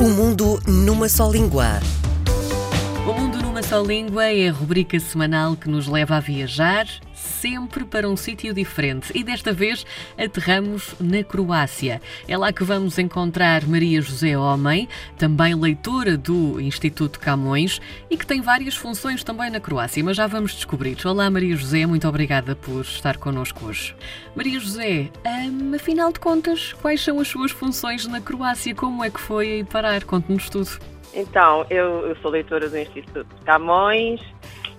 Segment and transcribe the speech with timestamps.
[0.00, 1.78] O mundo numa só língua.
[3.10, 7.84] O Mundo numa Só Língua é a rubrica semanal que nos leva a viajar, sempre
[7.84, 9.10] para um sítio diferente.
[9.12, 9.84] E desta vez
[10.16, 12.00] aterramos na Croácia.
[12.28, 14.88] É lá que vamos encontrar Maria José Homem,
[15.18, 20.28] também leitora do Instituto Camões e que tem várias funções também na Croácia, mas já
[20.28, 20.96] vamos descobrir.
[21.04, 23.92] Olá, Maria José, muito obrigada por estar connosco hoje.
[24.36, 28.72] Maria José, hum, afinal de contas, quais são as suas funções na Croácia?
[28.72, 30.04] Como é que foi aí parar?
[30.04, 30.99] Conte-nos tudo.
[31.12, 34.20] Então, eu, eu sou leitora do Instituto Camões,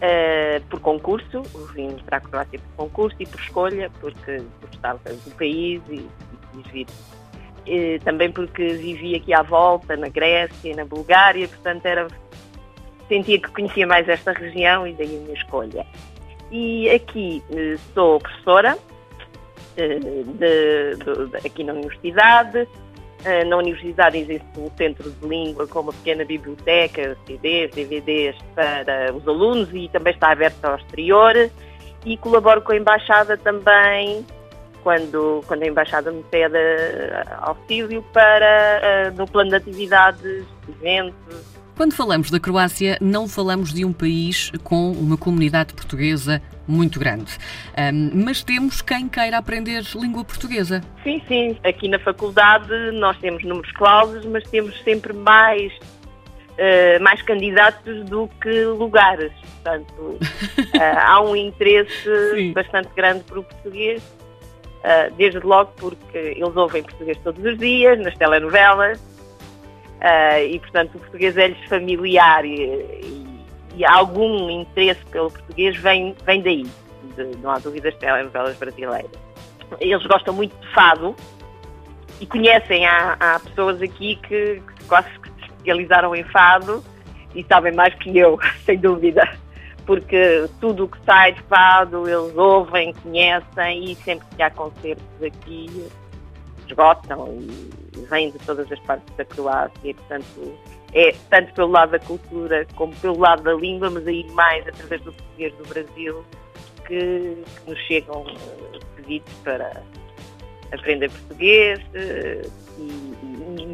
[0.00, 1.42] eh, por concurso,
[1.74, 6.06] vim para a Croácia por concurso e por escolha, porque gostava do país e,
[6.56, 6.86] e quis.
[7.66, 12.06] Eh, também porque vivi aqui à volta, na Grécia e na Bulgária, portanto era,
[13.08, 15.86] sentia que conhecia mais esta região e daí a minha escolha.
[16.50, 18.78] E aqui eh, sou professora,
[19.76, 20.24] eh, de-
[20.96, 22.89] de- de- aqui na universidade, Uh,
[23.46, 29.26] na universidade existe um centro de língua com uma pequena biblioteca, CDs, DVDs para os
[29.26, 31.50] alunos e também está aberto ao exterior
[32.04, 34.24] e colaboro com a Embaixada também
[34.82, 41.49] quando, quando a Embaixada me pede uh, auxílio para uh, no plano de atividades, eventos.
[41.80, 47.38] Quando falamos da Croácia, não falamos de um país com uma comunidade portuguesa muito grande.
[47.74, 50.82] Ahm, mas temos quem queira aprender língua portuguesa.
[51.02, 55.72] Sim, sim, aqui na faculdade nós temos números clausos, mas temos sempre mais,
[56.58, 59.32] eh, mais candidatos do que lugares.
[59.62, 60.18] Portanto,
[60.78, 62.52] eh, há um interesse Sim.
[62.52, 64.02] bastante grande para o português,
[64.84, 69.00] eh, desde logo porque eles ouvem português todos os dias, nas telenovelas,
[70.00, 73.30] eh, e portanto o português é-lhes familiar e, e-
[73.76, 76.66] e algum interesse pelo português vem, vem daí,
[77.16, 79.10] de- não há dúvidas, telenovelas brasileiras.
[79.78, 81.14] Eles gostam muito de fado
[82.20, 86.82] e conhecem, há, há pessoas aqui que, que quase que se especializaram em fado
[87.34, 89.22] e sabem mais que eu, sem dúvida,
[89.86, 95.22] porque tudo o que sai de fado eles ouvem, conhecem e sempre que há concertos
[95.22, 95.86] aqui
[96.70, 100.58] esgotam e vêm de todas as partes da Croácia portanto,
[100.92, 105.00] é tanto pelo lado da cultura como pelo lado da língua, mas aí mais através
[105.02, 106.24] do português do Brasil
[106.86, 109.82] que, que nos chegam eh, pedidos para
[110.72, 112.42] aprender português eh,
[112.78, 113.14] e,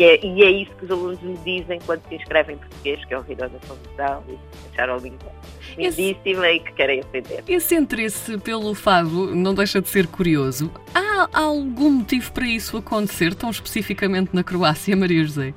[0.00, 3.04] e- é, e é isso que os alunos me dizem quando se inscrevem em português,
[3.04, 4.38] que é ouviram da condução e
[4.72, 5.32] acharam a língua
[5.76, 7.44] lindíssima e que querem aprender.
[7.46, 10.70] Esse interesse pelo fado não deixa de ser curioso.
[10.94, 15.54] Há algum motivo para isso acontecer, tão especificamente na Croácia, Maria José?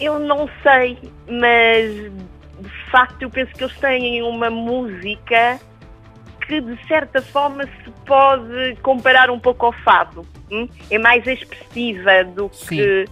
[0.00, 0.98] Eu não sei,
[1.28, 2.12] mas
[2.60, 5.60] de facto eu penso que eles têm uma música
[6.46, 10.26] que de certa forma se pode comparar um pouco ao fado.
[10.50, 10.68] hum?
[10.90, 12.76] É mais expressiva do Sim.
[12.76, 13.04] que.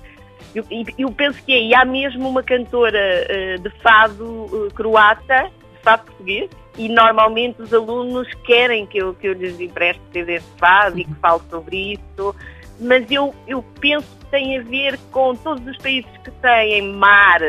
[0.54, 0.64] Eu,
[0.98, 1.62] eu penso que é.
[1.62, 7.62] E há mesmo uma cantora eh, de fado eh, croata, de fado português, e normalmente
[7.62, 11.40] os alunos querem que eu, que eu lhes empreste CDs de fado e que fale
[11.50, 12.34] sobre isso
[12.80, 17.40] mas eu, eu penso que tem a ver com todos os países que têm mar,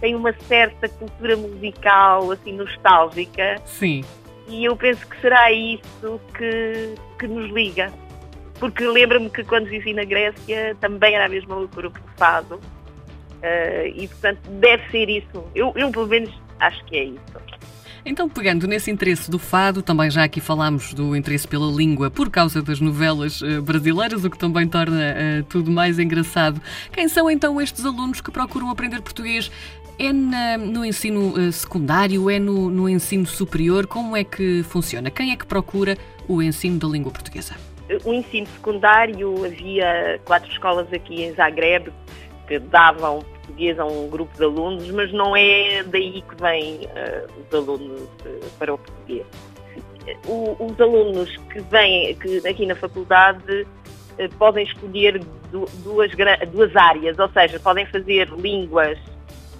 [0.00, 4.04] têm uma certa cultura musical assim nostálgica Sim.
[4.46, 7.90] e eu penso que será isso que, que nos liga.
[8.58, 12.60] Porque lembro-me que quando vivi na Grécia também era a mesma loucura por fado
[13.40, 15.44] Eh, e portanto deve ser isso.
[15.54, 17.20] Eu, eu pelo menos acho que é isso.
[18.04, 22.30] Então, pegando nesse interesse do fado, também já aqui falámos do interesse pela língua por
[22.30, 26.60] causa das novelas eh, brasileiras, o que também torna eh, tudo mais engraçado.
[26.92, 29.52] Quem são então estes alunos que procuram aprender português?
[30.00, 32.28] É na- no ensino eh, secundário?
[32.28, 33.86] É no, no ensino superior?
[33.86, 35.10] Como é que funciona?
[35.12, 35.96] Quem é que procura
[36.26, 37.54] o ensino da língua portuguesa?
[38.04, 41.88] O ensino secundário, havia quatro escolas aqui em Zagreb
[42.46, 47.26] que davam português a um grupo de alunos, mas não é daí que vêm eh,
[47.46, 49.26] os alunos eh, para o português.
[50.26, 53.66] O- os alunos que vêm que aqui na faculdade
[54.18, 55.18] eh, podem escolher
[55.50, 56.10] du- duas,
[56.52, 58.98] duas áreas, ou seja, podem fazer línguas,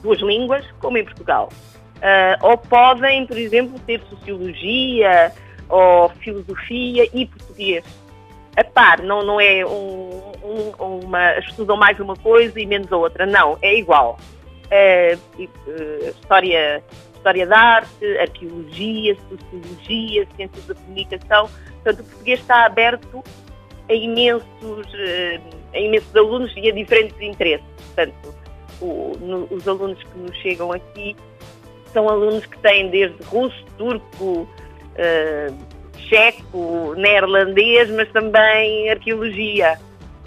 [0.03, 1.49] duas línguas, como em Portugal.
[2.43, 5.33] Ou podem, por exemplo, ter sociologia
[5.69, 7.85] ou filosofia e português
[8.61, 11.39] a par, não, não é um, um- uma.
[11.39, 14.19] estudam mais uma coisa e menos a outra, não, é igual.
[14.71, 16.83] É, eh, história,
[17.15, 21.49] história da arte, arqueologia, sociologia, ciências da comunicação,
[21.83, 23.23] portanto o português está aberto
[23.89, 25.41] a imensos, eh,
[25.73, 27.67] a imensos alunos e a diferentes interesses.
[27.95, 28.35] Portanto,
[28.81, 31.17] o- no- os alunos que nos chegam aqui
[31.93, 34.47] são alunos que têm desde russo, turco,
[34.97, 35.51] eh,
[35.99, 39.79] checo, neerlandês, mas também arqueologia.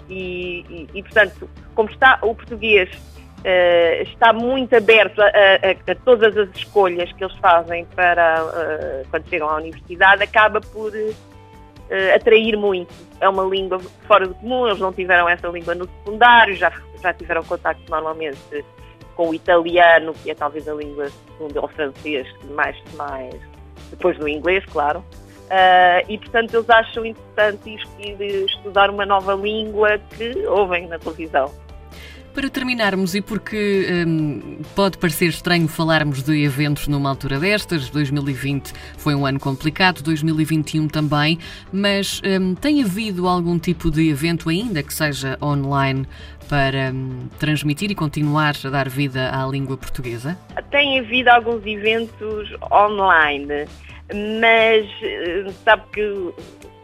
[0.08, 2.88] E, e- e, portanto, como está o português
[3.42, 9.08] Uh, está muito aberto a, a, a, todas as escolhas que eles fazem para uh,
[9.10, 12.94] quando chegam à universidade, acaba por uh, atrair muito.
[13.20, 16.72] É uma língua fora do comum, eles não tiveram essa língua no secundário, já,
[17.02, 18.64] já tiveram contacto normalmente
[19.16, 23.34] com o italiano, que é talvez a língua segunda, ou francês, mais, mais
[23.90, 25.04] depois do inglês, claro.
[26.08, 27.76] E portanto eles acham interessante
[28.46, 31.52] estudar uma nova língua que ouvem na televisão.
[32.34, 38.72] Para terminarmos, e porque hum, pode parecer estranho falarmos de eventos numa altura destas, 2020
[38.96, 41.38] foi um ano complicado, 2021 também,
[41.70, 46.06] mas hum, tem havido algum tipo de evento, ainda que seja online,
[46.48, 50.38] para hum, transmitir e continuar a dar vida à língua portuguesa?
[50.70, 53.66] Tem havido alguns eventos online,
[54.14, 56.34] mas hum, sabe que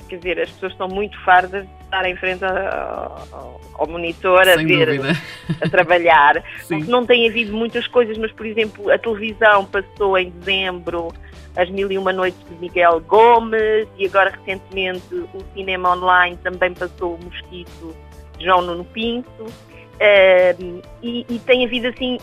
[0.09, 4.55] quer dizer, as pessoas estão muito fardas de estar em frente ao, ao monitor Sem
[4.55, 5.17] a ver, dúvida.
[5.61, 6.43] a trabalhar.
[6.89, 11.13] não tem havido muitas coisas, mas, por exemplo, a televisão passou em dezembro
[11.57, 16.73] as Mil e Uma Noites de Miguel Gomes e agora recentemente o cinema online também
[16.73, 17.95] passou o Mosquito
[18.39, 19.45] de João Nuno Pinto.
[19.45, 22.19] Uh, e, e tem havido assim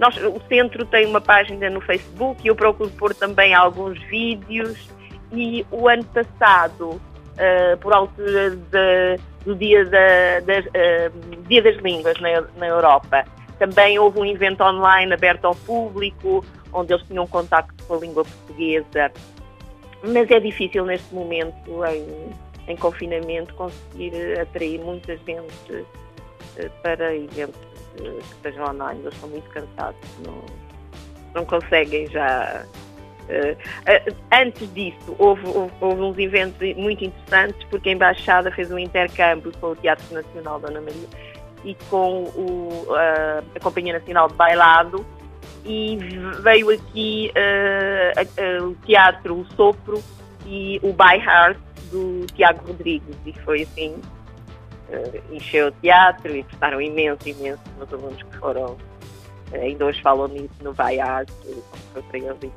[0.00, 4.88] nós, o centro tem uma página no Facebook e eu procuro pôr também alguns vídeos
[5.30, 11.76] e o ano passado, uh, por altura de, do dia, da, da uh, dia das
[11.76, 13.26] Línguas na, na Europa,
[13.58, 16.42] também houve um evento online aberto ao público,
[16.72, 19.12] onde eles tinham contacto com a língua portuguesa.
[20.02, 27.69] Mas é difícil neste momento, em, em confinamento, conseguir atrair muita gente uh, para eventos
[28.00, 29.00] que sejam online.
[29.00, 30.42] Eles estão muito cansados, não,
[31.34, 32.64] não conseguem já
[33.30, 38.78] Uh, antes disso, houve, houve, houve, uns eventos muito interessantes, porque a Embaixada fez um
[38.78, 41.06] intercâmbio com o Teatro Nacional da Ana Maria
[41.64, 45.06] e com o, uh, a Companhia Nacional de Bailado,
[45.64, 45.96] e
[46.42, 50.02] veio aqui uh, o teatro O Sopro
[50.46, 51.58] e o By Heart
[51.92, 53.94] do Tiago Rodrigues, e foi assim,
[55.30, 58.76] encheu o teatro e gostaram imenso, imenso os alunos que foram.
[59.52, 61.28] Ainda hoje falam nisso no Art,
[61.92, 62.52] foi para eles.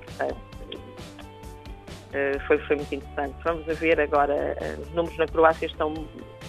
[2.14, 3.36] Eh, foi, foi muito interessante.
[3.44, 5.94] Vamos a ver agora, uh, os números na Croácia estão,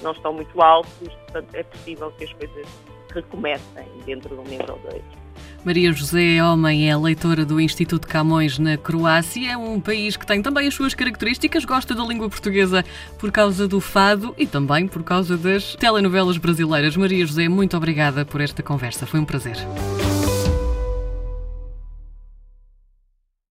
[0.02, 2.66] não estão muito altos, portanto é possível que as coisas
[3.12, 5.23] recomecem dentro de um mês ou dois.
[5.64, 10.43] Maria José Homem é leitora do Instituto Camões na Croácia, é um país que tem
[10.43, 12.84] também as suas características, gosta da língua portuguesa
[13.19, 16.99] por causa do fado e também por causa das telenovelas brasileiras.
[16.99, 19.56] Maria José, muito obrigada por esta conversa, foi um prazer.